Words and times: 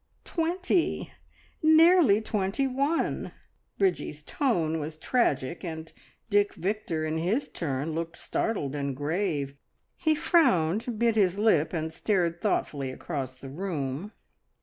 "Twenty 0.23 1.11
nearly 1.61 2.21
twenty 2.23 2.65
one!" 2.65 3.33
Bridgie's 3.77 4.23
tone 4.23 4.79
was 4.79 4.97
tragic, 4.97 5.63
and 5.63 5.93
Dick 6.27 6.55
Victor 6.55 7.05
in 7.05 7.19
his 7.19 7.47
turn 7.47 7.91
looked 7.91 8.17
startled 8.17 8.75
and 8.75 8.95
grave. 8.95 9.53
He 9.95 10.15
frowned, 10.15 10.97
bit 10.97 11.15
his 11.15 11.37
lip, 11.37 11.71
and 11.71 11.93
stared 11.93 12.41
thoughtfully 12.41 12.89
across 12.89 13.39
the 13.39 13.49
room. 13.49 14.11